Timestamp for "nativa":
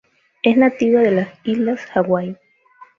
0.57-0.99